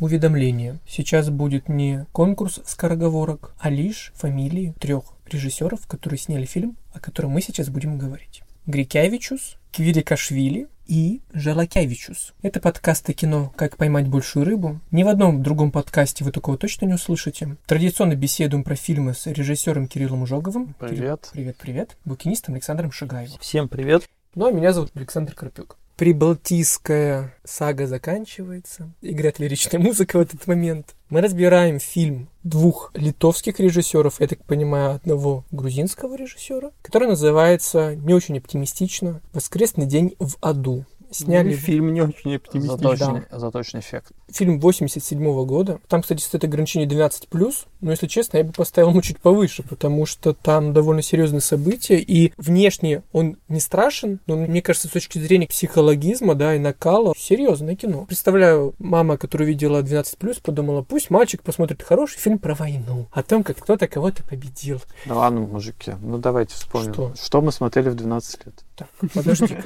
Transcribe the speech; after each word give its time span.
уведомление. 0.00 0.78
Сейчас 0.86 1.30
будет 1.30 1.68
не 1.68 2.06
конкурс 2.12 2.60
скороговорок, 2.64 3.54
а 3.58 3.70
лишь 3.70 4.12
фамилии 4.14 4.74
трех 4.80 5.04
режиссеров, 5.30 5.86
которые 5.86 6.18
сняли 6.18 6.44
фильм, 6.44 6.76
о 6.92 7.00
котором 7.00 7.30
мы 7.30 7.40
сейчас 7.40 7.68
будем 7.68 7.98
говорить. 7.98 8.42
Грикявичус, 8.66 9.56
Квирикашвили 9.72 10.68
и 10.86 11.20
Желакявичус. 11.32 12.34
Это 12.42 12.60
подкасты 12.60 13.12
кино 13.12 13.52
«Как 13.56 13.76
поймать 13.76 14.08
большую 14.08 14.44
рыбу». 14.44 14.80
Ни 14.90 15.02
в 15.02 15.08
одном 15.08 15.42
другом 15.42 15.70
подкасте 15.70 16.24
вы 16.24 16.32
такого 16.32 16.56
точно 16.56 16.86
не 16.86 16.94
услышите. 16.94 17.56
Традиционно 17.66 18.14
беседуем 18.14 18.64
про 18.64 18.76
фильмы 18.76 19.14
с 19.14 19.26
режиссером 19.26 19.88
Кириллом 19.88 20.22
Ужоговым. 20.22 20.74
Привет. 20.78 20.96
Кирилл, 20.96 21.18
привет, 21.32 21.56
привет. 21.56 21.96
Букинистом 22.04 22.54
Александром 22.54 22.92
Шагаевым. 22.92 23.38
Всем 23.40 23.68
привет. 23.68 24.08
Ну, 24.34 24.46
а 24.46 24.50
меня 24.50 24.72
зовут 24.72 24.90
Александр 24.94 25.34
Карпюк. 25.34 25.76
Прибалтийская 25.96 27.34
сага 27.44 27.86
заканчивается. 27.86 28.92
Играет 29.00 29.38
лиричная 29.38 29.80
музыка 29.80 30.18
в 30.18 30.22
этот 30.22 30.46
момент. 30.48 30.96
Мы 31.08 31.20
разбираем 31.20 31.78
фильм 31.78 32.28
двух 32.42 32.90
литовских 32.94 33.60
режиссеров, 33.60 34.20
я 34.20 34.26
так 34.26 34.44
понимаю, 34.44 34.96
одного 34.96 35.44
грузинского 35.52 36.16
режиссера, 36.16 36.72
который 36.82 37.06
называется 37.06 37.94
не 37.94 38.12
очень 38.12 38.38
оптимистично 38.38 39.20
«Воскресный 39.32 39.86
день 39.86 40.16
в 40.18 40.36
аду». 40.40 40.84
Сняли 41.14 41.50
ну, 41.50 41.56
фильм 41.56 41.94
не 41.94 42.02
очень 42.02 42.34
оптимистичный. 42.34 42.96
Заточный, 42.96 43.22
да. 43.30 43.38
заточный 43.38 43.80
эффект. 43.80 44.12
Фильм 44.32 44.58
87 44.58 45.44
года. 45.44 45.78
Там, 45.88 46.02
кстати, 46.02 46.20
стоит 46.20 46.42
ограничение 46.42 46.88
12+, 46.88 47.54
но, 47.80 47.90
если 47.92 48.08
честно, 48.08 48.38
я 48.38 48.44
бы 48.44 48.52
поставил 48.52 48.90
ему 48.90 49.00
чуть 49.00 49.18
повыше, 49.18 49.62
потому 49.62 50.06
что 50.06 50.34
там 50.34 50.72
довольно 50.72 51.02
серьезные 51.02 51.40
события, 51.40 52.00
и 52.00 52.32
внешне 52.36 53.02
он 53.12 53.36
не 53.48 53.60
страшен, 53.60 54.18
но, 54.26 54.36
мне 54.36 54.60
кажется, 54.60 54.88
с 54.88 54.90
точки 54.90 55.18
зрения 55.18 55.46
психологизма, 55.46 56.34
да, 56.34 56.56
и 56.56 56.58
накала, 56.58 57.14
серьезное 57.16 57.76
кино. 57.76 58.06
Представляю, 58.06 58.74
мама, 58.78 59.16
которая 59.16 59.46
видела 59.46 59.82
12+, 59.82 60.42
подумала, 60.42 60.82
пусть 60.82 61.10
мальчик 61.10 61.42
посмотрит 61.42 61.82
хороший 61.82 62.18
фильм 62.18 62.38
про 62.38 62.54
войну, 62.54 63.06
о 63.12 63.22
том, 63.22 63.44
как 63.44 63.58
кто-то 63.58 63.86
кого-то 63.86 64.24
победил. 64.24 64.80
Да 65.06 65.14
ладно, 65.14 65.40
мужики, 65.40 65.92
ну 66.00 66.18
давайте 66.18 66.54
вспомним. 66.54 66.92
Что? 66.92 67.12
Что 67.14 67.40
мы 67.40 67.52
смотрели 67.52 67.90
в 67.90 67.94
12 67.94 68.46
лет? 68.46 68.64
Так, 68.76 68.88
подожди. 69.14 69.56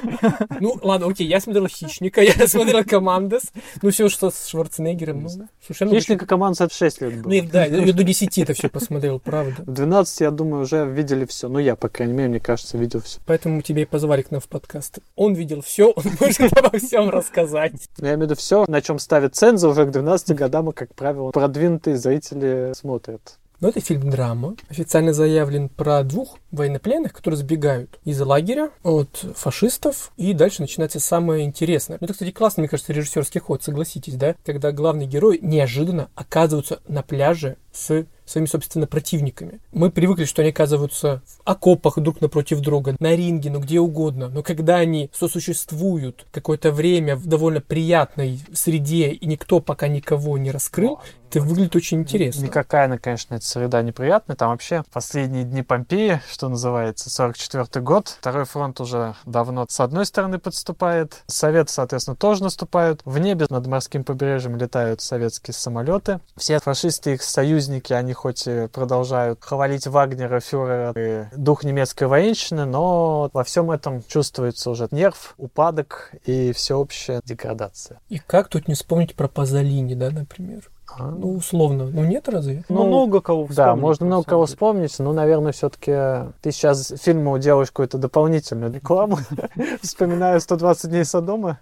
Ну, 0.61 0.79
ладно, 0.83 1.07
окей, 1.07 1.27
я 1.27 1.41
смотрел 1.41 1.67
«Хищника», 1.67 2.21
я 2.21 2.47
смотрел 2.47 2.85
«Командос», 2.85 3.53
ну, 3.81 3.91
все, 3.91 4.11
что 4.11 4.31
с 4.31 4.47
Шварценеггером, 4.49 5.23
ну, 5.23 5.49
совершенно... 5.63 5.95
«Хищника» 5.95 6.27
команда 6.27 6.69
в 6.69 6.73
6 6.75 7.01
лет 7.01 7.23
был. 7.23 7.31
Ну, 7.31 7.49
да, 7.51 7.65
я 7.65 7.93
до 7.93 8.05
10 8.05 8.39
это 8.39 8.53
все 8.53 8.69
посмотрел, 8.69 9.19
правда. 9.19 9.63
В 9.63 9.73
12, 9.73 10.21
я 10.21 10.31
думаю, 10.31 10.65
уже 10.65 10.85
видели 10.85 11.25
все. 11.25 11.49
Ну, 11.49 11.59
я, 11.59 11.75
по 11.75 11.89
крайней 11.89 12.13
мере, 12.13 12.29
мне 12.29 12.41
кажется, 12.41 12.77
видел 12.77 13.01
все. 13.01 13.19
Поэтому 13.25 13.63
тебя 13.63 13.83
и 13.83 13.87
позвали 13.87 14.23
к 14.23 14.31
нам 14.31 14.43
в 14.43 14.49
подкаст. 14.49 14.99
Он 15.17 15.33
видел 15.35 15.63
все, 15.63 15.91
он 15.91 16.05
может 16.21 16.53
обо 16.59 16.79
всем 16.79 17.09
рассказать. 17.09 17.89
Я 17.97 18.09
имею 18.09 18.19
в 18.19 18.23
виду 18.23 18.35
все, 18.35 18.67
на 18.69 18.83
чем 18.83 18.99
ставят 18.99 19.35
цензу 19.35 19.71
уже 19.71 19.87
к 19.87 19.91
12 19.91 20.37
годам, 20.37 20.69
и, 20.69 20.73
как 20.75 20.95
правило, 20.95 21.31
продвинутые 21.31 21.97
зрители 21.97 22.73
смотрят. 22.75 23.39
Но 23.61 23.69
это 23.69 23.81
фильм 23.81 24.09
драма. 24.11 24.55
Официально 24.69 25.13
заявлен 25.13 25.69
про 25.69 26.03
двух 26.05 26.39
военнопленных, 26.53 27.13
которые 27.13 27.39
сбегают 27.39 27.99
из 28.05 28.21
лагеря 28.21 28.71
от 28.83 29.25
фашистов, 29.35 30.13
и 30.17 30.33
дальше 30.33 30.63
начинается 30.63 31.01
самое 31.01 31.45
интересное. 31.45 31.99
Ну, 32.01 32.05
это, 32.05 32.13
кстати, 32.13 32.31
классный, 32.31 32.63
мне 32.63 32.69
кажется, 32.69 32.93
режиссерский 32.93 33.41
ход, 33.41 33.63
согласитесь, 33.63 34.15
да? 34.15 34.37
Когда 34.45 34.71
главный 34.73 35.07
герой 35.07 35.41
неожиданно 35.43 36.09
оказывается 36.15 36.81
на 36.87 37.03
пляже 37.03 37.57
с 37.73 38.07
своими, 38.25 38.47
собственно, 38.47 38.87
противниками. 38.87 39.61
Мы 39.73 39.91
привыкли, 39.91 40.25
что 40.25 40.43
они 40.43 40.51
оказываются 40.51 41.23
в 41.27 41.41
окопах 41.45 41.99
друг 41.99 42.21
напротив 42.21 42.61
друга, 42.61 42.95
на 43.01 43.17
ринге, 43.17 43.51
ну 43.51 43.61
где 43.61 43.81
угодно. 43.81 44.29
Но 44.29 44.43
когда 44.43 44.77
они 44.77 45.11
сосуществуют 45.13 46.27
какое-то 46.31 46.71
время 46.71 47.17
в 47.17 47.27
довольно 47.27 47.61
приятной 47.61 48.41
среде, 48.53 49.11
и 49.11 49.27
никто 49.27 49.61
пока 49.61 49.89
никого 49.89 50.37
не 50.39 50.51
раскрыл, 50.51 51.01
это 51.31 51.41
выглядит 51.41 51.77
очень 51.77 52.01
интересно. 52.01 52.45
Никакая 52.45 52.87
она, 52.87 52.99
конечно, 52.99 53.35
эта 53.35 53.45
среда 53.45 53.83
неприятная. 53.83 54.37
Там 54.37 54.51
вообще 54.51 54.83
последние 54.93 55.45
дни 55.45 55.63
Помпеи, 55.63 56.21
что 56.31 56.49
называется, 56.49 57.11
44 57.11 57.85
год. 57.85 58.17
Второй 58.21 58.45
фронт 58.45 58.81
уже 58.81 59.15
давно 59.27 59.67
с 59.69 59.79
одной 59.81 60.07
стороны 60.07 60.39
подступает. 60.39 61.23
Советы, 61.27 61.73
соответственно, 61.73 62.17
тоже 62.17 62.43
наступают. 62.43 63.03
В 63.05 63.19
небе 63.19 63.47
над 63.51 63.67
морским 63.67 64.05
побережьем 64.05 64.57
летают 64.57 65.01
советские 65.01 65.55
самолеты. 65.55 66.21
Все 66.37 66.61
фашисты, 66.61 67.15
их 67.15 67.23
союзники, 67.23 67.93
они 67.93 68.13
хоть 68.15 68.47
и 68.47 68.69
продолжают 68.69 69.45
хвалить 69.45 69.87
Вагнера, 69.87 70.41
фюрера 70.41 70.93
и 70.97 71.27
дух 71.37 71.65
немецкой 71.65 72.09
военщины, 72.09 72.65
но 72.65 73.31
во 73.33 73.45
всем 73.45 73.71
этом 73.71 74.03
чувствуется 74.05 74.71
уже 74.71 74.89
нерв, 74.91 75.35
упадок 75.37 76.13
и 76.25 76.53
всеобщая 76.53 77.21
деградация. 77.25 78.01
И 78.09 78.19
как 78.19 78.49
тут 78.49 78.69
не 78.69 78.75
вспомнить 78.75 79.15
про 79.15 79.29
Пазолини, 79.29 79.95
да, 79.95 80.11
например? 80.11 80.71
А, 80.97 81.11
ну, 81.11 81.35
условно. 81.35 81.87
Ну, 81.87 82.05
нет 82.05 82.29
разве? 82.29 82.65
Ну, 82.69 82.87
много 82.87 83.21
кого 83.21 83.47
вспомнить. 83.47 83.57
Да, 83.57 83.77
можно 83.77 84.07
много 84.07 84.25
кого 84.25 84.47
вспомнить, 84.47 84.99
но, 84.99 85.13
наверное, 85.13 85.53
все-таки 85.53 85.93
ты 86.41 86.51
сейчас 86.51 86.93
фильму 87.01 87.39
делаешь 87.39 87.69
какую-то 87.69 87.99
дополнительную 87.99 88.73
рекламу. 88.73 89.19
Вспоминаю 89.83 90.41
120 90.41 90.91
дней 90.91 91.05
Содома. 91.05 91.61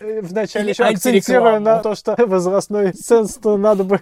Вначале 0.00 0.70
еще 0.70 0.84
акцентируя 0.84 1.58
на 1.58 1.78
то, 1.78 1.94
что 1.94 2.16
возрастной 2.26 2.92
ценз 2.92 3.38
надо 3.42 3.84
бы 3.84 4.00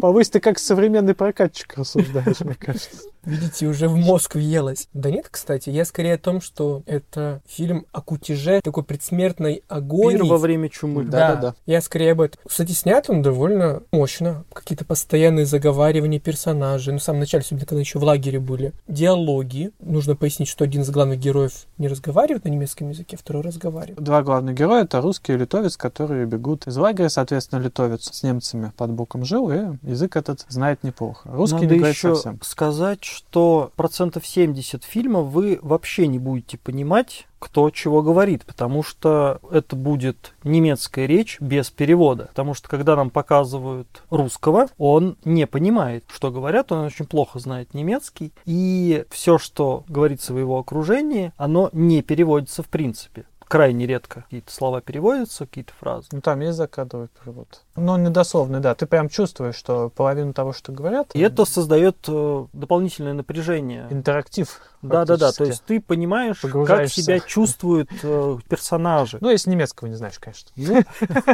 повысить. 0.00 0.32
Ты 0.32 0.40
как 0.40 0.58
современный 0.58 1.14
прокатчик 1.14 1.74
рассуждаешь, 1.76 2.40
мне 2.40 2.54
кажется. 2.54 3.12
Видите, 3.24 3.66
уже 3.66 3.88
в 3.88 3.96
мозг 3.96 4.34
въелось. 4.34 4.88
Да 4.92 5.10
нет, 5.10 5.28
кстати, 5.30 5.70
я 5.70 5.84
скорее 5.84 6.14
о 6.14 6.18
том, 6.18 6.40
что 6.40 6.82
это 6.86 7.40
фильм 7.46 7.86
о 7.92 8.00
кутеже, 8.00 8.60
такой 8.62 8.82
предсмертной 8.82 9.62
агонии. 9.68 10.18
Пир 10.18 10.24
во 10.24 10.38
время 10.38 10.68
чумы. 10.68 11.04
Да, 11.04 11.34
да, 11.34 11.40
да. 11.40 11.54
Я 11.66 11.80
скорее 11.80 12.12
об 12.12 12.20
этом. 12.22 12.40
Кстати, 12.46 12.72
снят 12.72 13.08
он 13.08 13.22
довольно 13.22 13.61
мощно. 13.92 14.44
Какие-то 14.52 14.84
постоянные 14.84 15.46
заговаривания 15.46 16.20
персонажей. 16.20 16.92
Ну, 16.92 16.98
в 16.98 17.02
самом 17.02 17.20
начале, 17.20 17.42
особенно 17.42 17.66
когда 17.66 17.80
еще 17.80 17.98
в 17.98 18.04
лагере 18.04 18.40
были. 18.40 18.72
Диалоги. 18.88 19.70
Нужно 19.80 20.16
пояснить, 20.16 20.48
что 20.48 20.64
один 20.64 20.82
из 20.82 20.90
главных 20.90 21.18
героев 21.18 21.66
не 21.78 21.88
разговаривает 21.88 22.44
на 22.44 22.48
немецком 22.48 22.90
языке, 22.90 23.16
второй 23.16 23.42
разговаривает. 23.42 24.02
Два 24.02 24.22
главных 24.22 24.54
героя— 24.54 24.82
это 24.84 25.00
русский 25.00 25.32
и 25.34 25.36
литовец, 25.36 25.76
которые 25.76 26.26
бегут 26.26 26.66
из 26.66 26.76
лагеря. 26.76 27.08
Соответственно, 27.08 27.60
литовец 27.60 28.10
с 28.12 28.22
немцами 28.22 28.72
под 28.76 28.90
боком 28.92 29.24
жил, 29.24 29.50
и 29.50 29.76
язык 29.82 30.16
этот 30.16 30.44
знает 30.48 30.82
неплохо. 30.82 31.30
Русский 31.32 31.62
Надо 31.62 31.74
не 31.74 31.78
говорит 31.78 31.96
еще 31.96 32.14
совсем. 32.14 32.38
сказать, 32.42 33.04
что 33.04 33.72
процентов 33.76 34.26
70 34.26 34.84
фильма 34.84 35.20
вы 35.20 35.58
вообще 35.62 36.06
не 36.06 36.18
будете 36.18 36.58
понимать, 36.58 37.26
кто 37.42 37.70
чего 37.70 38.02
говорит, 38.02 38.44
потому 38.44 38.84
что 38.84 39.40
это 39.50 39.74
будет 39.74 40.32
немецкая 40.44 41.06
речь 41.06 41.40
без 41.40 41.70
перевода. 41.70 42.26
Потому 42.26 42.54
что 42.54 42.68
когда 42.68 42.94
нам 42.94 43.10
показывают 43.10 44.04
русского, 44.10 44.68
он 44.78 45.16
не 45.24 45.48
понимает, 45.48 46.04
что 46.06 46.30
говорят, 46.30 46.70
он 46.70 46.84
очень 46.84 47.04
плохо 47.04 47.40
знает 47.40 47.74
немецкий, 47.74 48.32
и 48.44 49.04
все, 49.10 49.38
что 49.38 49.82
говорится 49.88 50.32
в 50.32 50.38
его 50.38 50.56
окружении, 50.56 51.32
оно 51.36 51.68
не 51.72 52.00
переводится 52.02 52.62
в 52.62 52.68
принципе 52.68 53.24
крайне 53.52 53.86
редко 53.86 54.22
какие-то 54.22 54.50
слова 54.50 54.80
переводятся, 54.80 55.44
какие-то 55.44 55.74
фразы. 55.78 56.08
Ну, 56.12 56.22
там 56.22 56.40
есть 56.40 56.56
закадровый 56.56 57.08
перевод. 57.08 57.64
Ну, 57.74 57.96
недословный, 57.96 58.60
да. 58.60 58.74
Ты 58.74 58.86
прям 58.86 59.08
чувствуешь, 59.08 59.54
что 59.54 59.88
половину 59.88 60.32
того, 60.32 60.52
что 60.52 60.72
говорят... 60.72 61.10
И 61.14 61.20
это 61.20 61.44
создает 61.44 61.96
э, 62.06 62.46
дополнительное 62.52 63.14
напряжение. 63.14 63.86
Интерактив. 63.90 64.60
Да-да-да. 64.82 65.32
То 65.32 65.44
есть 65.44 65.62
ты 65.64 65.80
понимаешь, 65.80 66.40
как 66.40 66.88
себя 66.88 67.20
чувствуют 67.20 67.88
э, 68.02 68.38
персонажи. 68.48 69.18
Ну, 69.20 69.30
если 69.30 69.50
немецкого 69.50 69.88
не 69.88 69.94
знаешь, 69.94 70.18
конечно. 70.18 70.50
Ну, 70.56 70.82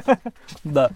да. 0.65 0.91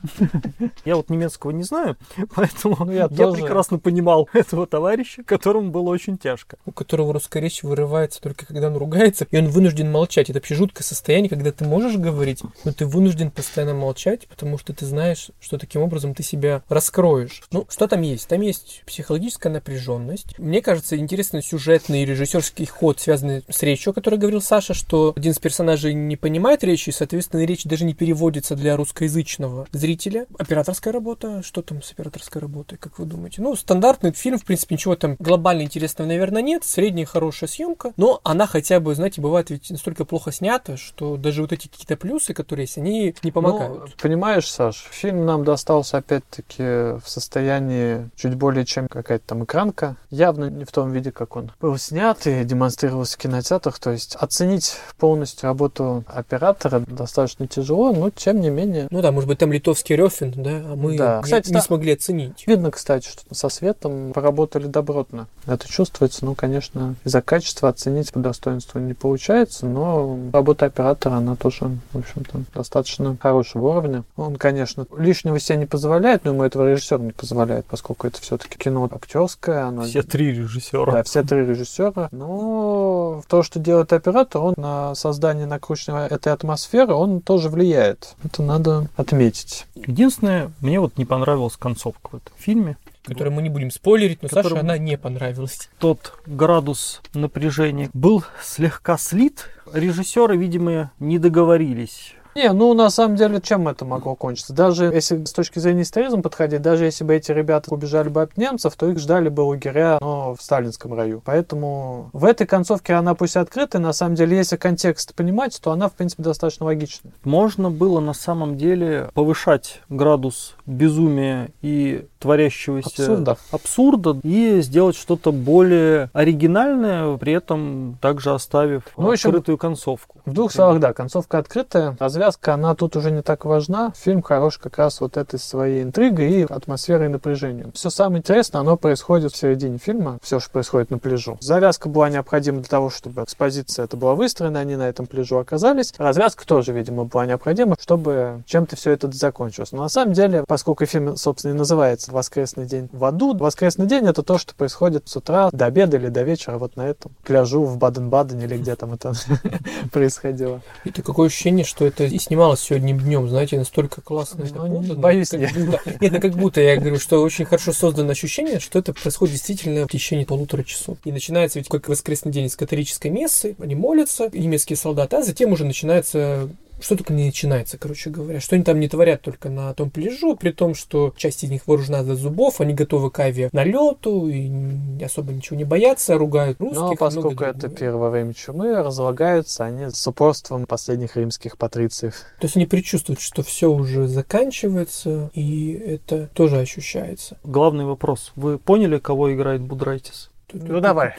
Я 0.85 0.97
вот 0.97 1.09
немецкого 1.11 1.51
не 1.51 1.63
знаю, 1.63 1.97
поэтому 2.35 2.77
ну, 2.85 2.93
я 2.93 3.09
прекрасно 3.09 3.79
понимал 3.79 4.29
этого 4.35 4.67
товарища, 4.67 5.25
которому 5.25 5.71
было 5.71 5.89
очень 5.89 6.19
тяжко. 6.19 6.57
У 6.67 6.73
которого 6.73 7.15
русская 7.15 7.41
речь 7.41 7.63
вырывается 7.63 8.21
только 8.21 8.47
когда 8.47 8.69
он 8.69 8.77
ругается, 8.77 9.27
и 9.31 9.39
он 9.39 9.49
вынужден 9.49 9.91
молчать. 9.91 10.29
Это 10.31 10.39
вообще 10.39 10.55
жуткое 10.55 10.85
состояние, 10.85 11.31
когда 11.31 11.53
ты 11.53 11.65
можешь 11.65 11.97
говорить, 11.97 12.43
но 12.65 12.73
ты 12.73 12.87
вынужден 12.87 13.31
постоянно 13.31 13.75
молчать, 13.75 14.29
потому 14.29 14.59
что 14.59 14.73
ты 14.73 14.85
знаешь, 14.87 15.31
что 15.41 15.59
таким 15.59 15.83
образом 15.83 16.15
ты 16.15 16.23
себя 16.23 16.63
раскроешь. 16.69 17.43
Ну, 17.51 17.67
что 17.69 17.87
там 17.87 18.03
есть? 18.03 18.29
Там 18.29 18.41
есть 18.41 18.83
психологическая 18.87 19.53
напряженность. 19.53 20.39
Мне 20.39 20.63
кажется, 20.63 20.97
интересный 20.97 21.43
сюжетный 21.43 22.05
режиссерский 22.05 22.67
ход, 22.67 23.01
связанный 23.01 23.43
с 23.49 23.63
речью, 23.63 23.91
о 23.91 23.95
которой 23.95 24.17
говорил 24.17 24.41
Саша, 24.41 24.75
что 24.75 25.13
один 25.17 25.33
из 25.33 25.39
персонажей 25.39 25.95
не 25.95 26.17
понимает 26.17 26.65
речи, 26.65 26.91
и, 26.91 26.93
соответственно, 26.93 27.45
речь 27.45 27.65
даже 27.65 27.85
не 27.85 27.95
переводится 27.95 28.57
для 28.57 28.77
русскоязычного 28.77 29.67
зрителя. 29.73 30.27
Операторская 30.39 30.93
работа, 30.93 31.43
что 31.43 31.63
там 31.63 31.83
с 31.83 31.93
операторской 31.93 32.41
работой, 32.41 32.79
как 32.79 32.99
вы 32.99 33.07
думаете? 33.07 33.43
Ну, 33.43 33.55
стандартный 33.57 34.13
фильм, 34.13 34.39
в 34.39 34.45
принципе, 34.45 34.75
ничего 34.75 34.97
там 34.97 35.17
глобально 35.19 35.63
интересного, 35.63 36.09
наверное, 36.09 36.43
нет. 36.43 36.65
Средняя 36.65 37.07
хорошая 37.07 37.49
съемка, 37.49 37.93
но 37.97 38.21
она 38.25 38.47
хотя 38.47 38.81
бы, 38.81 38.95
знаете, 38.95 39.21
бывает 39.21 39.51
ведь 39.51 39.71
настолько 39.71 40.05
плохо 40.05 40.33
снята, 40.33 40.77
что 40.77 41.17
даже 41.17 41.43
вот 41.43 41.53
эти 41.53 41.69
какие-то 41.69 41.97
плюсы, 41.97 42.35
которые 42.35 42.65
есть, 42.65 42.79
они 42.79 43.15
не 43.23 43.33
помогают. 43.33 43.81
Ну, 43.81 43.87
понимаешь, 44.01 44.51
Саш, 44.51 44.89
фильм 44.91 45.22
фильм 45.23 45.27
нам 45.27 45.45
достался, 45.45 45.99
опять-таки, 45.99 46.63
в 46.63 47.03
состоянии 47.07 48.09
чуть 48.17 48.35
более 48.35 48.65
чем 48.65 48.89
какая-то 48.89 49.25
там 49.29 49.45
экранка. 49.45 49.97
Явно 50.11 50.51
не 50.51 50.65
в 50.65 50.73
том 50.73 50.91
виде, 50.93 51.13
как 51.13 51.37
он 51.37 51.53
был 51.61 51.77
снят 51.79 52.27
и 52.27 52.45
демонстрировался 52.45 53.15
в 53.17 53.19
кинотеатрах. 53.19 53.79
То 53.79 53.91
есть 53.91 54.17
оценить 54.17 54.77
полностью 54.99 55.49
работу 55.49 56.05
оператора 56.07 56.81
достаточно 56.87 57.47
тяжело, 57.47 57.93
но 57.93 58.11
тем 58.11 58.41
не 58.41 58.51
менее. 58.51 58.89
Ну 58.91 59.01
да, 59.01 59.13
может 59.13 59.29
быть, 59.29 59.39
там 59.39 59.53
литовский 59.53 59.97
Рёфин, 59.97 60.33
да, 60.37 60.51
а 60.51 60.77
мы 60.77 60.97
Да. 60.97 61.17
не, 61.19 61.23
Кстати, 61.23 61.49
не 61.49 61.55
да. 61.55 61.63
смогли 61.63 61.93
оценить. 61.93 62.45
Видно, 62.47 62.71
кстати, 62.71 63.09
что 63.09 63.23
со 63.35 63.49
светом 63.49 64.13
поработали 64.13 64.67
добротно. 64.67 65.27
Это 65.47 65.69
чувствуется, 65.69 66.25
ну, 66.25 66.35
конечно, 66.35 66.95
из-за 67.05 67.23
качества 67.23 67.69
оценить 67.69 68.13
по 68.13 68.19
достоинству 68.21 68.79
не 68.81 68.95
получается, 68.95 69.67
но 69.67 70.19
работа 70.33 70.67
оператора, 70.67 71.15
она 71.15 71.37
тоже, 71.37 71.71
в 71.93 71.99
общем-то, 71.99 72.43
достаточно 72.55 73.17
хорошего 73.21 73.69
уровня. 73.69 74.05
Он, 74.17 74.37
конечно, 74.37 74.87
лишнего 75.13 75.39
себе 75.39 75.59
не 75.59 75.67
позволяет, 75.67 76.25
но 76.25 76.31
ему 76.31 76.43
этого 76.43 76.71
режиссер 76.71 76.99
не 76.99 77.13
позволяет, 77.13 77.67
поскольку 77.67 78.07
это 78.07 78.21
все-таки 78.23 78.57
кино 78.57 78.89
актерское, 78.91 79.67
оно 79.67 79.83
Все 79.83 80.03
три 80.03 80.33
режиссера. 80.33 80.91
Да, 80.91 81.03
все 81.03 81.23
три 81.23 81.45
режиссера. 81.45 82.09
Но 82.13 83.23
то, 83.29 83.43
что 83.43 83.59
делает 83.61 83.93
оператор, 83.93 84.41
он 84.41 84.55
на 84.57 84.95
создание 84.95 85.45
накрученной 85.47 86.07
этой 86.07 86.33
атмосферы, 86.33 86.95
он 86.95 87.21
тоже 87.21 87.51
влияет. 87.51 88.15
Это 88.25 88.43
надо 88.43 88.89
отметить. 88.97 89.67
Единственное, 89.75 90.51
мне 90.61 90.81
вот 90.81 90.97
не 90.97 91.05
понравилась 91.05 91.57
концовка 91.59 92.09
в 92.13 92.15
этом 92.15 92.33
фильме. 92.39 92.79
Которую 93.05 93.35
мы 93.35 93.43
не 93.43 93.51
будем 93.51 93.71
спойлерить, 93.71 94.23
но 94.23 94.29
Саше 94.29 94.55
она 94.55 94.79
не 94.79 94.97
понравилась. 94.97 95.69
Тот 95.79 96.15
градус 96.25 97.03
напряжения 97.13 97.91
был 97.93 98.25
слегка 98.43 98.97
слит. 98.97 99.49
Режиссеры, 99.73 100.37
видимо, 100.37 100.93
не 101.01 101.19
договорились. 101.19 102.15
Не, 102.35 102.53
ну 102.53 102.73
на 102.75 102.91
самом 102.91 103.17
деле, 103.17 103.41
чем 103.41 103.69
это 103.69 103.85
могло 103.85 104.15
кончиться? 104.15 104.53
Даже 104.53 104.87
если 104.87 105.25
с 105.25 105.33
точки 105.33 105.59
зрения 105.59 105.83
историзма 105.83 106.23
подходить, 106.23 106.63
даже 106.63 106.85
если 106.85 107.05
бы 107.05 107.15
эти 107.15 107.31
ребята 107.33 107.73
убежали 107.73 108.09
бы 108.09 108.23
от 108.23 108.37
немцев, 108.37 108.75
то 108.77 108.89
их 108.89 108.99
ждали 108.99 109.29
бы 109.29 109.43
лагеря, 109.43 109.99
но 110.01 110.35
в 110.35 110.43
сталинском 110.43 110.95
раю. 110.95 111.23
Поэтому 111.25 112.11
в 112.13 112.25
этой 112.25 112.47
концовке 112.47 112.95
она 112.95 113.15
пусть 113.15 113.37
открытая, 113.37 113.83
на 113.83 113.93
самом 113.93 114.15
деле, 114.15 114.37
если 114.37 114.57
контекст 114.57 115.15
понимать, 115.15 115.59
то 115.63 115.73
она, 115.73 115.89
в 115.89 115.93
принципе, 115.93 116.23
достаточно 116.23 116.67
логичная. 116.67 117.13
Можно 117.25 117.71
было 117.71 118.01
на 118.01 118.15
самом 118.15 118.57
деле 118.57 119.11
повышать 119.15 119.81
градус 119.89 120.57
безумия 120.67 121.51
и 121.61 122.07
творящегося 122.19 122.89
Абсурда. 122.89 123.37
абсурда 123.51 124.21
и 124.23 124.61
сделать 124.63 124.97
что-то 124.97 125.33
более 125.33 126.09
оригинальное, 126.13 127.17
при 127.17 127.33
этом 127.33 127.99
также 128.01 128.33
оставив 128.33 128.85
Ну, 128.97 129.11
еще 129.11 129.29
открытую 129.29 129.59
концовку. 129.59 130.21
В 130.25 130.33
двух 130.33 130.53
словах, 130.53 130.79
да, 130.79 130.93
концовка 130.93 131.39
открытая. 131.39 131.97
Развязка, 132.23 132.55
она 132.55 132.77
тут 132.77 132.95
уже 132.95 133.11
не 133.11 133.21
так 133.21 133.45
важна. 133.45 133.93
Фильм 133.97 134.23
хорош 134.23 134.57
как 134.59 134.79
раз 134.79 135.01
вот 135.01 135.17
этой 135.17 135.41
своей 135.41 135.83
интригой 135.83 136.31
и 136.31 136.43
атмосферой 136.45 137.07
и 137.07 137.09
напряжением. 137.09 137.73
Все 137.73 137.91
самое 137.91 138.21
интересное, 138.21 138.61
оно 138.61 138.77
происходит 138.77 139.33
в 139.33 139.37
середине 139.37 139.79
фильма. 139.79 140.21
Все, 140.23 140.39
что 140.39 140.49
происходит 140.51 140.93
на 140.93 140.99
пляжу. 140.99 141.37
Завязка 141.41 141.89
была 141.89 142.09
необходима 142.11 142.59
для 142.59 142.69
того, 142.69 142.91
чтобы 142.91 143.25
экспозиция 143.25 143.87
это 143.87 143.97
была 143.97 144.15
выстроена, 144.15 144.61
они 144.61 144.77
на 144.77 144.89
этом 144.89 145.09
пляжу 145.09 145.39
оказались. 145.39 145.95
Развязка 145.99 146.47
тоже, 146.47 146.73
видимо, 146.73 147.07
была 147.07 147.27
необходима, 147.27 147.75
чтобы 147.81 148.45
чем-то 148.47 148.77
все 148.77 148.93
это 148.93 149.11
закончилось. 149.11 149.73
Но 149.73 149.83
на 149.83 149.89
самом 149.89 150.13
деле, 150.13 150.45
поскольку 150.47 150.87
фильм, 150.87 151.17
собственно, 151.17 151.55
и 151.55 151.57
называется 151.57 152.13
«Воскресный 152.13 152.67
день 152.67 152.89
в 152.93 153.05
аду», 153.05 153.37
воскресный 153.37 153.87
день 153.87 154.07
это 154.07 154.23
то, 154.23 154.39
что 154.39 154.55
происходит 154.55 155.09
с 155.09 155.17
утра 155.17 155.51
до 155.51 155.67
обеда 155.67 155.97
или 155.97 156.07
до 156.07 156.23
вечера 156.23 156.59
вот 156.59 156.77
на 156.77 156.87
этом 156.87 157.11
пляжу 157.25 157.65
в 157.65 157.79
Баден-Бадене 157.79 158.45
или 158.45 158.59
где 158.59 158.77
там 158.77 158.93
это 158.93 159.13
происходило. 159.93 160.61
И 160.85 160.93
такое 160.93 161.27
ощущение, 161.27 161.65
что 161.65 161.85
это 161.85 162.12
и 162.13 162.19
снималось 162.19 162.61
сегодня 162.61 162.95
днем, 162.95 163.29
знаете, 163.29 163.57
настолько 163.59 164.01
классно 164.01 164.43
это 164.45 164.55
подано. 164.55 164.95
боюсь, 164.97 165.31
Как 165.31 165.41
нет. 165.41 165.53
будто- 165.55 165.81
Нет, 166.01 166.13
ну 166.13 166.21
как 166.21 166.33
будто 166.37 166.61
я 166.61 166.77
говорю, 166.77 166.99
что 166.99 167.23
очень 167.23 167.45
хорошо 167.45 167.73
создано 167.73 168.11
ощущение, 168.11 168.61
что 168.61 168.79
это 168.79 168.93
происходит 168.93 169.35
действительно 169.35 169.87
в 169.87 169.91
течение 169.91 170.27
полутора 170.27 170.63
часов. 170.63 170.99
И 171.05 171.13
начинается 171.13 171.59
ведь 171.59 171.69
как 171.69 171.89
воскресный 171.89 172.33
день 172.33 172.49
с 172.49 172.57
католической 172.57 173.09
мессы, 173.09 173.57
они 173.59 173.75
молятся, 173.75 174.29
немецкие 174.33 174.77
солдаты, 174.77 175.17
а 175.17 175.23
затем 175.23 175.53
уже 175.53 175.65
начинается 175.65 176.49
что 176.83 176.97
только 176.97 177.13
не 177.13 177.27
начинается, 177.27 177.79
короче 177.79 178.11
говоря. 178.11 178.41
Что 178.41 178.57
они 178.57 178.65
там 178.65 178.81
не 178.81 178.89
творят 178.89 179.23
только 179.23 179.49
на 179.49 179.73
том 179.75 179.91
пляжу, 179.91 180.37
при 180.37 180.51
том, 180.51 180.75
что 180.75 181.15
часть 181.17 181.45
из 181.45 181.51
них 181.51 181.67
вооружена 181.67 182.03
до 182.03 182.15
зубов, 182.15 182.61
они 182.61 182.75
готовы 182.75 183.11
к 183.11 183.21
авианалету 183.21 184.29
и 184.29 185.03
особо 185.03 185.33
ничего 185.33 185.57
не 185.57 185.65
боятся, 185.65 186.19
ругают 186.19 186.61
русских. 186.61 186.81
Но 186.81 186.91
Ну, 186.91 186.97
поскольку 186.97 187.45
это 187.45 187.61
другое. 187.61 187.79
первое 187.79 188.11
время 188.11 188.35
чумы, 188.35 188.75
разлагаются 188.83 189.65
они 189.65 189.91
с 189.91 190.07
упорством 190.07 190.67
последних 190.67 191.17
римских 191.17 191.57
патрициев. 191.57 192.15
То 192.41 192.47
есть 192.47 192.57
они 192.57 192.67
предчувствуют, 192.67 193.21
что 193.21 193.43
все 193.43 193.71
уже 193.71 194.09
заканчивается, 194.09 195.31
и 195.35 195.73
это 195.73 196.29
тоже 196.35 196.59
ощущается. 196.59 197.37
Главный 197.45 197.85
вопрос. 197.85 198.33
Вы 198.37 198.59
поняли, 198.59 198.99
кого 198.99 199.33
играет 199.33 199.61
Будрайтис? 199.63 200.32
Ну, 200.53 200.81
давай, 200.81 201.15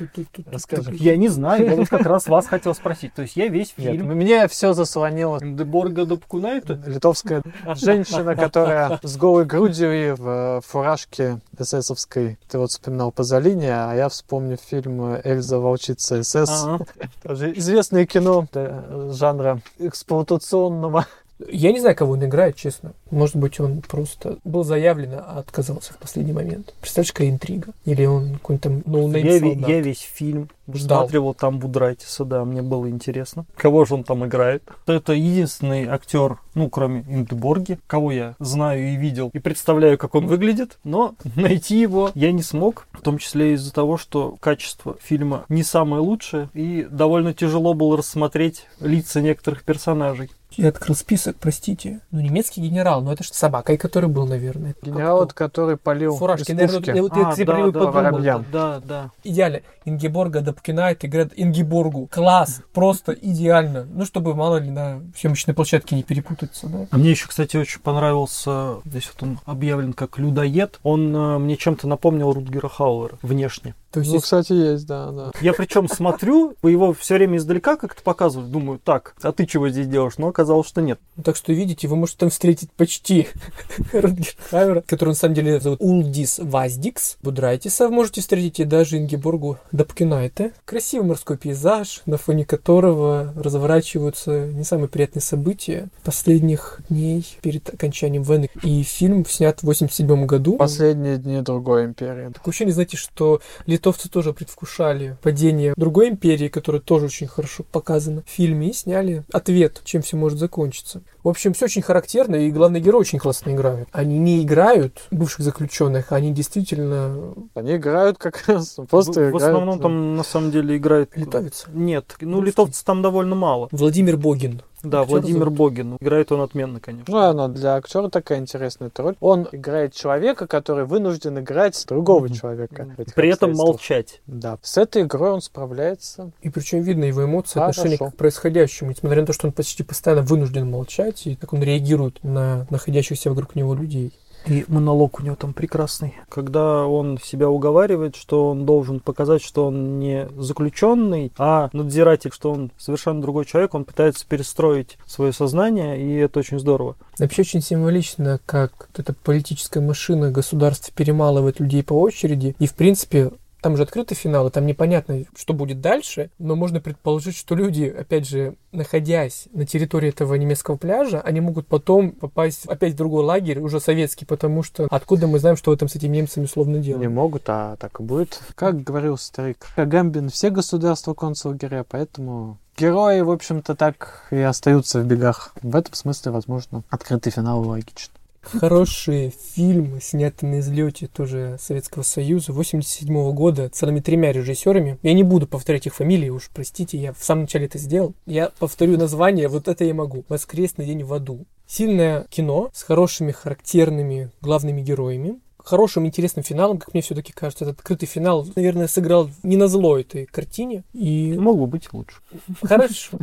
расскажи. 0.51 0.95
Я 0.95 1.18
не 1.18 1.30
знаю, 1.30 1.65
я 1.65 1.75
вот 1.75 1.89
как 1.89 2.06
раз 2.06 2.27
вас 2.27 2.47
хотел 2.47 2.74
спросить. 2.75 3.13
То 3.13 3.24
есть 3.24 3.35
я 3.35 3.47
весь 3.47 3.74
Нет, 3.77 3.94
фильм... 3.94 4.07
мне 4.07 4.47
все 4.47 4.74
заслонило 4.74 5.39
Деборга 5.41 6.06
Дапкунайта? 6.06 6.80
литовская 6.85 7.44
женщина, 7.75 8.35
которая 8.35 9.00
с 9.01 9.18
голой 9.18 9.45
грудью 9.45 9.94
и 9.94 10.12
в 10.12 10.27
э, 10.57 10.62
фуражке 10.65 11.39
эсэсовской. 11.57 12.38
Ты 12.47 12.57
вот 12.57 12.71
вспоминал 12.71 13.12
Пазолини, 13.12 13.68
а 13.68 13.94
я 13.94 14.09
вспомню 14.09 14.57
фильм 14.57 15.19
«Эльза, 15.24 15.59
волчица 15.59 16.24
СС». 16.24 16.63
Ага. 16.63 16.85
Тоже 17.24 17.53
известное 17.57 18.06
кино 18.06 18.47
э, 18.53 19.12
жанра 19.13 19.62
эксплуатационного. 19.80 21.06
Я 21.50 21.72
не 21.72 21.80
знаю, 21.80 21.95
кого 21.95 22.13
он 22.13 22.25
играет, 22.25 22.56
честно. 22.56 22.94
Может 23.12 23.36
быть, 23.36 23.60
он 23.60 23.81
просто 23.81 24.38
был 24.44 24.63
заявлен, 24.63 25.13
а 25.13 25.40
отказался 25.40 25.94
в 25.94 25.98
последний 25.98 26.34
момент. 26.34 26.74
Представляешь, 26.80 27.12
какая 27.12 27.30
интрига? 27.30 27.74
Или 27.86 28.06
он 28.06 28.34
какой-то 28.34 28.69
там 28.69 28.84
no-name 28.86 29.25
Я, 29.25 29.40
солдат? 29.40 29.69
я 29.69 29.81
весь 29.81 30.01
фильм 30.01 30.50
высматривал 30.68 31.34
там 31.34 31.60
Будрайтиса, 31.60 32.25
да, 32.25 32.45
мне 32.45 32.62
было 32.62 32.90
интересно. 32.90 33.45
Кого 33.56 33.86
же 33.86 33.95
он 33.95 34.04
там 34.04 34.25
играет? 34.25 34.63
Это 34.88 35.13
единственный 35.13 35.86
актер, 35.88 36.40
ну, 36.56 36.69
кроме 36.69 37.01
Ингеборги, 37.01 37.80
кого 37.88 38.12
я 38.12 38.36
знаю 38.40 38.94
и 38.94 38.95
видел, 38.95 39.30
и 39.34 39.40
представляю, 39.40 39.98
как 39.98 40.16
он 40.16 40.28
выглядит, 40.28 40.78
но 40.84 41.16
найти 41.36 41.80
его 41.80 42.12
я 42.16 42.31
не 42.31 42.42
смог, 42.42 42.88
в 42.94 43.01
том 43.01 43.18
числе 43.18 43.54
из-за 43.54 43.74
того, 43.74 43.98
что 43.98 44.36
качество 44.40 44.95
фильма 45.01 45.45
не 45.50 45.63
самое 45.63 46.01
лучшее, 46.01 46.50
и 46.54 46.88
довольно 46.90 47.34
тяжело 47.34 47.74
было 47.74 47.98
рассмотреть 47.98 48.68
лица 48.80 49.22
некоторых 49.22 49.63
персонажей. 49.63 50.31
Я 50.58 50.70
открыл 50.70 50.96
список, 50.96 51.38
простите. 51.40 52.02
Ну, 52.12 52.20
немецкий 52.20 52.62
генерал, 52.62 53.02
ну 53.02 53.12
это 53.12 53.24
же 53.24 53.34
собакой, 53.34 53.78
который 53.78 54.10
был, 54.10 54.26
наверное. 54.28 54.76
Генерал, 54.82 55.26
кто? 55.26 55.34
который 55.36 55.78
полил 55.78 56.16
Фуражки, 56.16 56.52
из 56.52 56.72
пушки. 56.74 56.92
я 56.96 57.02
вот 57.02 57.16
я 57.16 57.30
А, 57.30 57.36
тебе 57.36 57.46
да, 57.46 57.54
да, 57.58 57.64
подумал. 57.72 57.92
воробьям. 57.92 58.46
Да, 58.52 58.82
да. 58.84 59.12
Идеально. 59.24 59.62
Ингеборга 59.86 60.42
Дапкинайт 60.42 61.04
играет 61.06 61.34
Ингеборгу. 61.36 62.08
Класс. 62.12 62.62
Просто 62.74 63.14
идеально. 63.14 63.86
Ну, 63.94 64.06
чтобы, 64.06 64.36
мало 64.36 64.58
ли, 64.58 64.70
на 64.70 65.02
съемочной 65.16 65.54
площадке 65.54 65.96
не 65.96 66.04
перепутаться, 66.04 66.68
да. 66.68 66.88
А 66.92 66.98
мне 66.98 67.12
еще, 67.12 67.28
кстати, 67.28 67.58
очень 67.58 67.80
понравился, 67.82 68.76
здесь 68.86 69.12
вот 69.14 69.24
он 69.24 69.40
объявлен 69.46 69.94
как 69.94 70.18
людоед, 70.18 70.80
он 70.84 71.16
э, 71.16 71.38
мне 71.40 71.57
чем-то 71.57 71.88
напомнил 71.88 72.31
Рутгера 72.31 72.68
Хауэра 72.69 73.18
внешне. 73.22 73.76
То 73.94 74.00
есть, 74.00 74.09
Ну, 74.09 74.16
если- 74.18 74.23
кстати, 74.23 74.54
есть, 74.54 74.88
да, 74.88 75.12
да. 75.12 75.31
Я 75.40 75.54
причем 75.54 75.88
смотрю, 75.88 76.56
его 76.64 76.94
все 76.94 77.14
время 77.16 77.38
издалека 77.38 77.76
как-то 77.78 78.02
показывают, 78.02 78.52
думаю, 78.52 78.80
так, 78.83 79.14
а 79.21 79.31
ты 79.31 79.45
чего 79.45 79.69
здесь 79.69 79.88
делаешь? 79.88 80.14
Но 80.18 80.28
оказалось, 80.28 80.68
что 80.68 80.81
нет. 80.81 81.00
Ну, 81.16 81.21
Так 81.23 81.35
что, 81.35 81.54
видите, 81.54 81.88
вы 81.88 81.95
можете 81.95 82.18
там 82.19 82.30
встретить 82.31 82.71
почти 82.71 83.28
Рутгерхайвера, 83.94 84.81
который 84.81 85.09
на 85.09 85.16
самом 85.16 85.35
деле 85.35 85.59
зовут 85.59 85.80
Улдис 85.81 86.40
Ваздикс. 86.40 87.18
Будрайтиса 87.21 87.88
вы 87.88 87.94
можете 87.94 88.21
встретить 88.21 88.59
и 88.59 88.64
даже 88.66 88.97
Ингеборгу 88.97 89.59
Дапкинайте. 89.71 90.54
Красивый 90.66 91.07
морской 91.07 91.38
пейзаж, 91.38 92.02
на 92.06 92.18
фоне 92.18 92.45
которого 92.45 93.31
разворачиваются 93.35 94.47
не 94.47 94.64
самые 94.64 94.88
приятные 94.88 95.21
события 95.21 95.90
последних 96.04 96.80
дней 96.90 97.26
перед 97.42 97.71
окончанием 97.73 98.23
войны. 98.23 98.50
И 98.64 98.81
фильм 98.83 99.26
снят 99.26 99.59
в 99.59 99.64
87 99.64 100.26
году. 100.26 100.57
Последние 100.57 101.18
дни 101.18 101.42
другой 101.42 101.85
империи. 101.85 102.30
Такое 102.33 102.52
ощущение, 102.52 102.73
знаете, 102.73 102.97
что 102.97 103.42
литовцы 103.83 104.09
тоже 104.09 104.31
предвкушали 104.31 105.18
падение 105.21 105.73
другой 105.75 106.07
империи, 106.07 106.47
которая 106.47 106.81
тоже 106.81 107.07
очень 107.07 107.28
хорошо 107.28 107.66
показана 107.69 108.23
в 108.25 108.30
фильме, 108.30 108.69
и 108.69 108.73
сняли 108.73 109.25
ответ, 109.33 109.81
чем 109.83 110.02
все 110.02 110.16
может 110.16 110.40
закончиться. 110.40 111.02
В 111.23 111.30
общем, 111.30 111.53
все 111.53 111.65
очень 111.65 111.81
характерно, 111.81 112.35
и 112.35 112.51
главный 112.51 112.81
герой 112.81 113.01
очень 113.01 113.19
классно 113.19 113.51
играют. 113.51 113.87
Они 113.92 114.18
не 114.19 114.44
играют 114.44 115.03
бывших 115.11 115.39
заключенных, 115.45 116.11
они 116.11 116.31
действительно 116.33 117.33
Они 117.53 117.75
играют 117.77 118.18
как 118.18 118.44
раз, 118.47 118.77
просто 118.89 119.11
в, 119.11 119.23
в 119.25 119.30
играют. 119.30 119.44
основном 119.44 119.80
там 119.80 120.15
на 120.18 120.23
самом 120.23 120.51
деле 120.51 120.75
играет... 120.77 121.15
литовец. 121.15 121.65
Нет, 121.73 122.15
ну 122.19 122.37
Русский. 122.37 122.47
литовцев 122.47 122.83
там 122.83 123.01
довольно 123.01 123.35
мало. 123.35 123.69
Владимир 123.71 124.18
Богин. 124.18 124.61
Да, 124.83 124.99
Актера 125.03 125.11
Владимир 125.19 125.44
зовут? 125.45 125.57
Богин. 125.57 125.97
Играет 126.01 126.31
он 126.33 126.42
отменно, 126.42 126.81
конечно. 126.81 127.06
Ну, 127.13 127.18
она 127.18 127.47
для 127.47 127.75
актера 127.75 128.09
такая 128.09 128.39
интересная 128.39 128.89
эта 128.89 129.01
роль. 129.01 129.15
Он 129.21 129.47
играет 129.53 129.94
человека, 129.94 130.45
который 130.45 130.83
вынужден 130.83 131.39
играть 131.39 131.81
другого 131.87 132.25
Мгм. 132.25 132.33
человека. 132.33 132.89
в 132.97 133.13
При 133.13 133.30
этом 133.30 133.53
молчать. 133.53 134.19
Да. 134.27 134.57
С 134.61 134.77
этой 134.77 135.03
игрой 135.03 135.31
он 135.31 135.42
справляется. 135.42 136.31
И 136.42 136.49
причем 136.49 136.81
видно 136.81 137.06
его 137.06 137.23
эмоции, 137.23 137.59
Хорошо. 137.59 137.80
отношение 137.83 138.11
к 138.11 138.15
происходящему. 138.18 138.89
Несмотря 138.92 139.21
на 139.21 139.27
то, 139.27 139.31
что 139.31 139.47
он 139.47 139.53
почти 139.53 139.83
постоянно 139.83 140.21
вынужден 140.21 140.69
молчать, 140.69 141.13
наблюдать, 141.14 141.28
и 141.28 141.36
как 141.36 141.54
он 141.54 141.64
реагирует 141.64 142.24
на 142.24 142.66
находящихся 142.70 143.30
вокруг 143.30 143.56
него 143.56 143.74
людей. 143.74 144.12
И 144.46 144.66
монолог 144.68 145.22
у 145.22 145.24
него 145.24 145.38
там 145.38 145.54
прекрасный. 145.54 146.16
Когда 146.28 146.86
он 146.86 147.18
себя 147.18 147.50
уговаривает, 147.50 148.18
что 148.18 148.50
он 148.50 148.66
должен 148.66 149.00
показать, 149.00 149.42
что 149.42 149.68
он 149.68 150.00
не 150.00 150.28
заключенный, 150.36 151.32
а 151.38 151.70
надзиратель, 151.72 152.32
что 152.34 152.52
он 152.52 152.70
совершенно 152.78 153.22
другой 153.22 153.46
человек, 153.46 153.74
он 153.74 153.86
пытается 153.86 154.28
перестроить 154.28 154.98
свое 155.06 155.32
сознание, 155.32 155.98
и 155.98 156.16
это 156.16 156.40
очень 156.40 156.60
здорово. 156.60 156.98
Вообще 157.20 157.44
очень 157.44 157.62
символично, 157.62 158.42
как 158.46 158.90
эта 158.98 159.14
политическая 159.14 159.80
машина 159.80 160.30
государства 160.30 160.94
перемалывает 160.94 161.62
людей 161.62 161.82
по 161.82 161.94
очереди, 161.94 162.54
и 162.60 162.68
в 162.68 162.74
принципе 162.74 163.32
там 163.64 163.78
же 163.78 163.84
открытый 163.84 164.16
финал, 164.16 164.48
и 164.48 164.52
там 164.52 164.66
непонятно, 164.66 165.24
что 165.36 165.54
будет 165.54 165.80
дальше, 165.80 166.30
но 166.38 166.56
можно 166.56 166.82
предположить, 166.82 167.38
что 167.38 167.56
люди, 167.56 167.86
опять 167.86 168.28
же, 168.28 168.56
находясь 168.74 169.48
на 169.54 169.66
территории 169.66 170.10
этого 170.10 170.36
немецкого 170.36 170.76
пляжа, 170.76 171.22
они 171.22 171.40
могут 171.40 171.66
потом 171.68 172.12
попасть 172.12 172.66
опять 172.66 172.94
в 172.94 172.98
другой 172.98 173.24
лагерь, 173.24 173.60
уже 173.60 173.80
советский, 173.80 174.26
потому 174.26 174.64
что 174.64 174.88
откуда 174.92 175.28
мы 175.28 175.40
знаем, 175.40 175.56
что 175.56 175.74
там 175.78 175.88
с 175.88 175.96
этими 175.96 176.18
немцами 176.18 176.44
условно 176.44 176.80
делать? 176.80 177.02
Не 177.02 177.08
могут, 177.08 177.44
а 177.48 177.78
так 177.78 178.02
и 178.02 178.04
будет. 178.04 178.40
Как 178.56 178.84
говорил 178.84 179.18
старик 179.18 179.66
Агамбин, 179.78 180.30
все 180.30 180.50
государства 180.50 181.14
концлагеря, 181.14 181.86
поэтому 181.88 182.58
герои, 182.78 183.22
в 183.22 183.32
общем-то, 183.32 183.76
так 183.76 184.28
и 184.32 184.40
остаются 184.40 185.00
в 185.00 185.06
бегах. 185.06 185.54
В 185.62 185.76
этом 185.76 185.94
смысле, 185.94 186.34
возможно, 186.34 186.84
открытый 186.90 187.32
финал 187.32 187.62
логичен. 187.62 188.12
Хороший 188.44 189.33
фильм, 189.54 190.00
снятый 190.02 190.50
на 190.50 190.59
излете 190.59 191.07
тоже 191.07 191.57
Советского 191.59 192.04
Союза, 192.04 192.52
87 192.52 193.31
года, 193.33 193.69
целыми 193.69 194.00
тремя 194.00 194.31
режиссерами. 194.31 195.00
Я 195.02 195.14
не 195.14 195.23
буду 195.23 195.47
повторять 195.47 195.88
их 195.88 195.95
фамилии, 195.95 196.30
уж 196.30 196.50
простите, 196.54 196.97
я 196.97 197.14
в 197.14 197.23
самом 197.23 197.44
начале 197.44 197.66
это 197.66 197.78
сделал. 197.78 198.14
Я 198.26 198.52
повторю 198.59 198.97
название, 198.97 199.47
вот 199.47 199.68
это 199.68 199.85
я 199.85 199.94
могу. 199.94 200.26
«Воскресный 200.28 200.85
день 200.85 201.04
в 201.04 201.14
аду». 201.14 201.45
Сильное 201.66 202.26
кино 202.30 202.69
с 202.73 202.83
хорошими 202.83 203.31
характерными 203.31 204.30
главными 204.42 204.81
героями 204.81 205.40
хорошим, 205.64 206.06
интересным 206.06 206.44
финалом, 206.44 206.78
как 206.78 206.94
мне 206.94 207.02
все-таки 207.02 207.34
кажется. 207.34 207.66
Этот 207.66 207.80
открытый 207.80 208.08
финал, 208.08 208.48
наверное, 208.56 208.88
сыграл 208.88 209.30
не 209.42 209.58
на 209.58 209.68
зло 209.68 209.98
этой 209.98 210.26
картине. 210.26 210.84
И... 210.94 211.38
Мог 211.38 211.58
бы 211.58 211.68
быть 211.68 211.92
лучше. 211.94 212.18
Хорошо. 212.62 213.18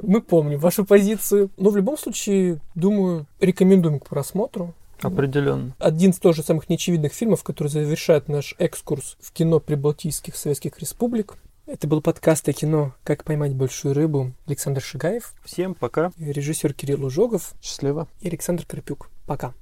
Мы 0.00 0.20
помним 0.20 0.58
вашу 0.58 0.84
позицию. 0.84 1.50
Но 1.56 1.70
в 1.70 1.76
любом 1.76 1.98
случае, 1.98 2.60
думаю, 2.74 3.26
рекомендуем 3.40 4.00
к 4.00 4.08
просмотру. 4.08 4.74
Определенно. 5.00 5.74
Один 5.78 6.10
из 6.10 6.18
тоже 6.18 6.42
самых 6.42 6.68
неочевидных 6.68 7.12
фильмов, 7.12 7.42
который 7.42 7.68
завершает 7.68 8.28
наш 8.28 8.54
экскурс 8.58 9.16
в 9.20 9.32
кино 9.32 9.58
прибалтийских 9.58 10.36
советских 10.36 10.78
республик. 10.78 11.34
Это 11.66 11.86
был 11.88 12.02
подкаст 12.02 12.48
о 12.48 12.52
кино 12.52 12.94
«Как 13.02 13.24
поймать 13.24 13.54
большую 13.54 13.94
рыбу» 13.94 14.32
Александр 14.46 14.80
Шигаев. 14.80 15.34
Всем 15.44 15.74
пока. 15.74 16.12
Режиссер 16.18 16.72
Кирилл 16.74 17.04
Ужогов. 17.04 17.54
Счастливо. 17.62 18.08
И 18.20 18.28
Александр 18.28 18.64
Карпюк. 18.66 19.10
Пока. 19.26 19.54